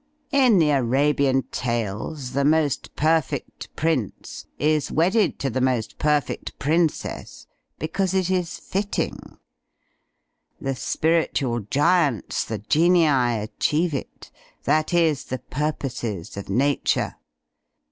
[0.31, 7.45] In the Arabian tales, the most perfect prince is wedded to the most perfect princess—
[7.77, 9.37] because it is fitting.
[10.59, 13.05] The spiritual giants, the Genii,
[13.43, 14.31] achieve it—
[14.63, 17.13] that is, the purposes of Nature.